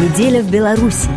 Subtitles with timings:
[0.00, 1.10] Неделя в Беларуси.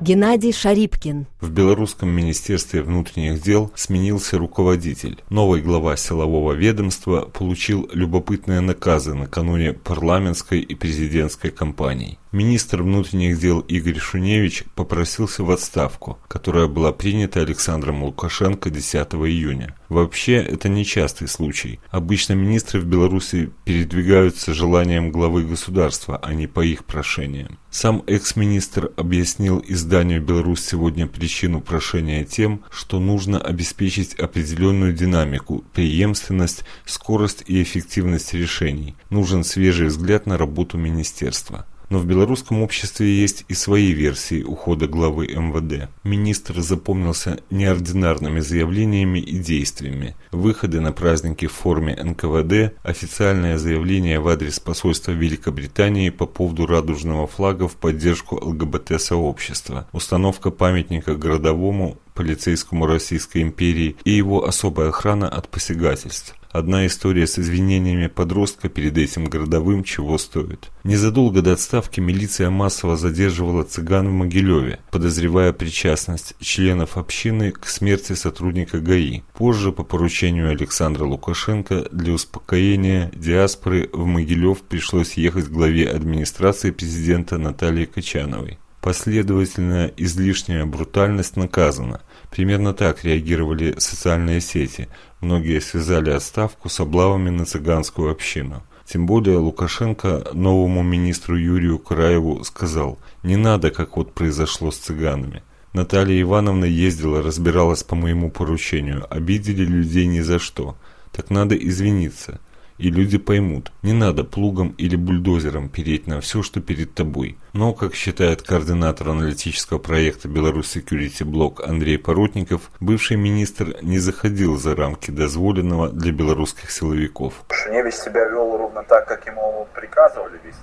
[0.00, 1.26] Геннадий Шарипкин.
[1.42, 5.22] В Белорусском министерстве внутренних дел сменился руководитель.
[5.28, 12.18] Новый глава силового ведомства получил любопытные наказы накануне парламентской и президентской кампаний.
[12.30, 19.74] Министр внутренних дел Игорь Шуневич попросился в отставку, которая была принята Александром Лукашенко 10 июня.
[19.88, 21.80] Вообще, это нечастый случай.
[21.90, 27.58] Обычно министры в Беларуси передвигаются желанием главы государства, а не по их прошениям.
[27.70, 36.64] Сам экс-министр объяснил изданию «Беларусь сегодня» причину прошения тем, что нужно обеспечить определенную динамику, преемственность,
[36.84, 38.96] скорость и эффективность решений.
[39.08, 41.66] Нужен свежий взгляд на работу министерства.
[41.90, 45.88] Но в белорусском обществе есть и свои версии ухода главы МВД.
[46.04, 50.14] Министр запомнился неординарными заявлениями и действиями.
[50.30, 57.26] Выходы на праздники в форме НКВД, официальное заявление в адрес посольства Великобритании по поводу радужного
[57.26, 65.48] флага в поддержку ЛГБТ-сообщества, установка памятника городовому полицейскому Российской империи и его особая охрана от
[65.48, 66.34] посягательств.
[66.50, 70.70] Одна история с извинениями подростка перед этим городовым чего стоит.
[70.82, 78.14] Незадолго до отставки милиция массово задерживала цыган в Могилеве, подозревая причастность членов общины к смерти
[78.14, 79.22] сотрудника ГАИ.
[79.34, 87.36] Позже, по поручению Александра Лукашенко, для успокоения диаспоры в Могилев пришлось ехать главе администрации президента
[87.36, 88.58] Натальи Качановой.
[88.80, 92.00] Последовательная излишняя брутальность наказана.
[92.30, 94.88] Примерно так реагировали социальные сети.
[95.20, 98.62] Многие связали отставку с облавами на цыганскую общину.
[98.86, 105.42] Тем более Лукашенко новому министру Юрию Краеву сказал, не надо, как вот произошло с цыганами.
[105.72, 110.76] Наталья Ивановна ездила, разбиралась по моему поручению, обидели людей ни за что.
[111.12, 112.40] Так надо извиниться
[112.78, 117.36] и люди поймут, не надо плугом или бульдозером переть на все, что перед тобой.
[117.52, 124.56] Но, как считает координатор аналитического проекта Беларусь Security Block Андрей Поротников, бывший министр не заходил
[124.56, 127.34] за рамки дозволенного для белорусских силовиков.
[127.50, 130.62] Шуневич себя вел ровно так, как ему приказывали вести.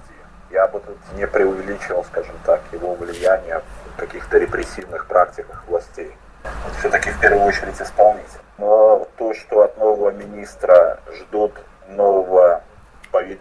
[0.52, 3.62] Я бы тут не преувеличивал, скажем так, его влияние
[3.94, 6.12] в каких-то репрессивных практиках властей.
[6.80, 8.40] Все-таки в первую очередь исполнитель.
[8.58, 11.52] Но то, что от нового министра ждут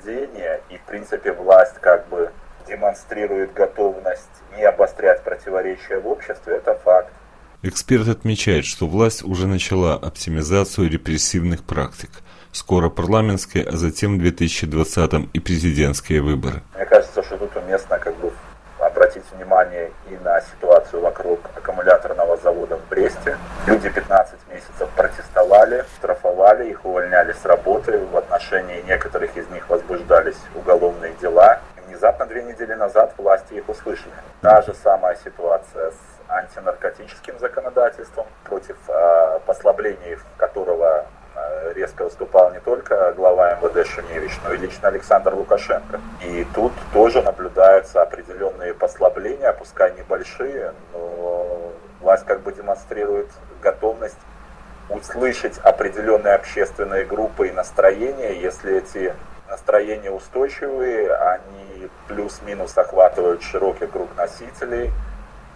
[0.04, 2.30] поведения, и в принципе власть как бы
[2.66, 7.12] демонстрирует готовность не обострять противоречия в обществе, это факт.
[7.62, 12.10] Эксперт отмечает, что власть уже начала оптимизацию репрессивных практик.
[12.52, 16.62] Скоро парламентские, а затем в 2020 и президентские выборы.
[16.74, 18.32] Мне кажется, что тут уместно как бы
[18.78, 23.36] обратить внимание и на ситуацию вокруг аккумуляторного завода в Бресте.
[23.66, 27.98] Люди 15 месяцев протестовали, штрафовали, их увольняли с работы.
[27.98, 29.13] В отношении некоторых
[32.64, 34.14] недели назад власти их услышали.
[34.40, 35.96] Та же самая ситуация с
[36.28, 44.52] антинаркотическим законодательством, против э, послаблений которого Э, резко выступал не только глава МВД Шуневич, но
[44.52, 46.00] и лично Александр Лукашенко.
[46.22, 53.28] И тут тоже наблюдаются определенные послабления, пускай небольшие, но власть как бы демонстрирует
[53.60, 54.18] готовность
[54.88, 59.12] услышать определенные общественные группы и настроения, если эти
[59.54, 64.90] настроения устойчивые, они плюс-минус охватывают широкий круг носителей,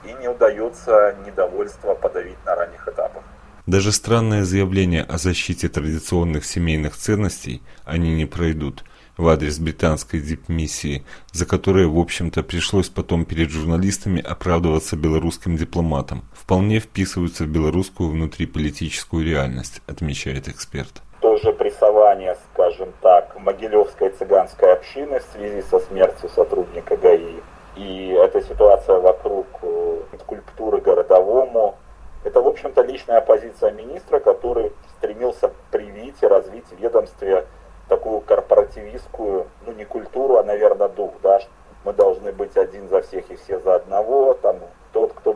[0.04, 3.22] и не удается недовольство подавить на ранних этапах.
[3.66, 8.84] Даже странное заявление о защите традиционных семейных ценностей они не пройдут
[9.16, 16.22] в адрес британской дипмиссии, за которое, в общем-то, пришлось потом перед журналистами оправдываться белорусским дипломатам,
[16.32, 21.02] вполне вписываются в белорусскую внутриполитическую реальность, отмечает эксперт.
[21.20, 27.40] Тоже прессование, скажем так, могилевской цыганской общины в связи со смертью сотрудника ГАИ.
[27.76, 31.76] И эта ситуация вокруг э, скульптуры городовому,
[32.24, 37.46] это, в общем-то, личная позиция министра, который стремился привить и развить в ведомстве
[37.88, 41.40] такую корпоративистскую, ну не культуру, а, наверное, дух, да,
[41.84, 44.58] мы должны быть один за всех и все за одного, там,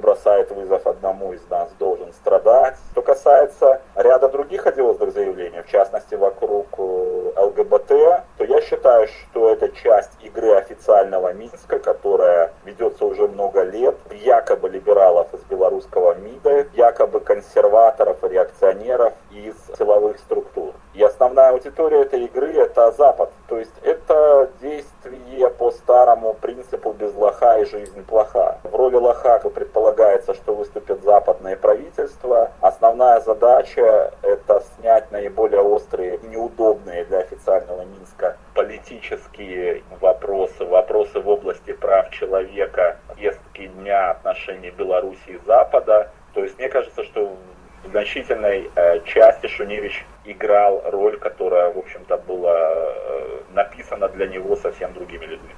[0.03, 2.77] бросает вызов одному из нас, должен страдать.
[2.91, 7.89] Что касается ряда других одиозных заявлений, в частности, вокруг э, ЛГБТ,
[8.37, 14.69] то я считаю, что это часть игры официального Минска, которая ведется уже много лет, якобы
[14.69, 20.75] либералов из белорусского МИДа, якобы консерваторов и реакционеров из силовых структур.
[20.95, 23.31] И основная аудитория этой игры– это Запад.
[23.49, 28.59] То есть это действие по старому принципу «без лоха и жизнь плоха».
[28.83, 32.51] Роли лоха предполагается, что выступит западное правительство.
[32.61, 41.29] Основная задача– это снять наиболее острые и неудобные для официального Минска политические вопросы, вопросы в
[41.29, 46.11] области прав человека, повестки дня отношений Беларуси и Запада.
[46.35, 47.37] То есть мне кажется, что
[47.85, 54.57] в значительной э, части Шуневич играл роль, которая, в общем-то, была э, написана для него
[54.57, 55.55] совсем другими людьми.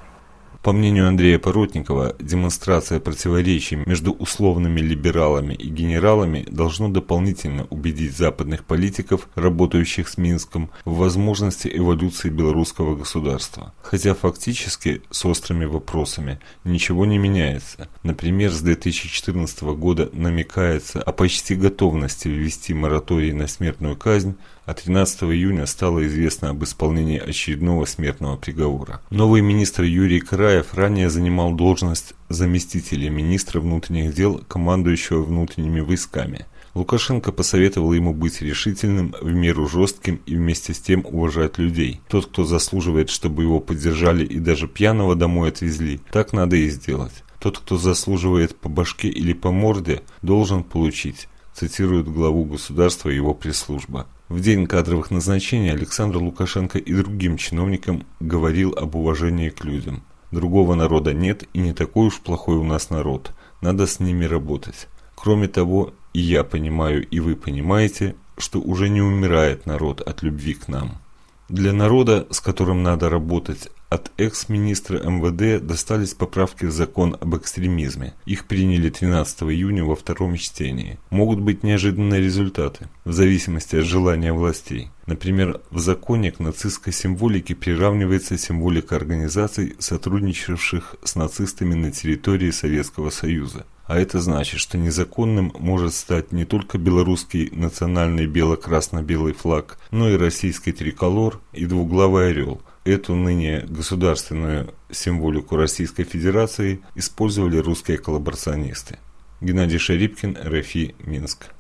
[0.64, 8.64] По мнению Андрея Поротникова, демонстрация противоречий между условными либералами и генералами должно дополнительно убедить западных
[8.64, 13.75] политиков, работающих с Минском, в возможности эволюции белорусского государства.
[13.82, 17.87] Хотя фактически с острыми вопросами ничего не меняется.
[18.02, 24.34] Например, с 2014 года намекается о почти готовности ввести мораторий на смертную казнь,
[24.66, 29.00] а 13 июня стало известно об исполнении очередного смертного приговора.
[29.11, 36.46] Новый министр Юрий Караев ранее занимал должность заместителя министра внутренних дел, командующего внутренними войсками.
[36.75, 42.00] Лукашенко посоветовал ему быть решительным, в меру жестким и вместе с тем уважать людей.
[42.08, 47.22] Тот, кто заслуживает, чтобы его поддержали и даже пьяного домой отвезли, так надо и сделать.
[47.38, 54.06] Тот, кто заслуживает по башке или по морде, должен получить, цитирует главу государства его пресс-служба.
[54.31, 60.03] В день кадровых назначений Александр Лукашенко и другим чиновникам говорил об уважении к людям.
[60.31, 63.32] Другого народа нет и не такой уж плохой у нас народ.
[63.61, 64.88] Надо с ними работать.
[65.15, 70.55] Кроме того, и я понимаю, и вы понимаете, что уже не умирает народ от любви
[70.55, 71.03] к нам.
[71.50, 78.14] Для народа, с которым надо работать, от экс-министра МВД достались поправки в закон об экстремизме.
[78.26, 80.99] Их приняли 13 июня во втором чтении.
[81.11, 84.91] Могут быть неожиданные результаты, в зависимости от желания властей.
[85.06, 93.11] Например, в законе к нацистской символике приравнивается символика организаций, сотрудничавших с нацистами на территории Советского
[93.11, 93.64] Союза.
[93.87, 100.17] А это значит, что незаконным может стать не только белорусский национальный бело-красно-белый флаг, но и
[100.17, 108.99] российский триколор и двуглавый орел– Эту ныне государственную символику Российской Федерации использовали русские коллаборационисты.
[109.41, 111.55] Геннадий Шарипкин, РФИ, Минск.